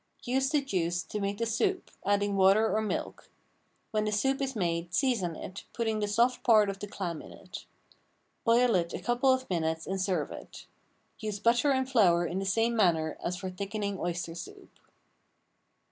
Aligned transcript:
Use 0.23 0.49
the 0.49 0.63
juice 0.63 1.03
to 1.03 1.19
make 1.21 1.37
the 1.37 1.45
soup, 1.45 1.91
adding 2.03 2.35
water 2.35 2.75
or 2.75 2.81
milk. 2.81 3.29
When 3.91 4.05
the 4.05 4.11
soup 4.11 4.41
is 4.41 4.55
made 4.55 4.95
season 4.95 5.35
it, 5.35 5.65
putting 5.73 5.99
the 5.99 6.07
soft 6.07 6.41
part 6.41 6.71
of 6.71 6.79
the 6.79 6.87
clam 6.87 7.21
in 7.21 7.31
it. 7.31 7.67
Boil 8.43 8.73
it 8.73 8.95
a 8.95 8.99
couple 8.99 9.31
of 9.31 9.47
minutes 9.47 9.85
and 9.85 10.01
serve 10.01 10.31
it. 10.31 10.65
Use 11.19 11.39
butter 11.39 11.69
and 11.69 11.87
flour 11.87 12.25
in 12.25 12.39
the 12.39 12.45
same 12.45 12.75
manner 12.75 13.15
as 13.23 13.37
for 13.37 13.51
thickening 13.51 13.99
oyster 13.99 14.33
soup. 14.33 14.71